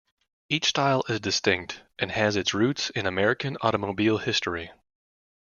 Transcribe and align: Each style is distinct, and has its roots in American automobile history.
Each 0.49 0.65
style 0.65 1.03
is 1.09 1.19
distinct, 1.19 1.83
and 1.99 2.11
has 2.11 2.35
its 2.35 2.55
roots 2.55 2.89
in 2.89 3.05
American 3.05 3.55
automobile 3.61 4.17
history. 4.17 4.71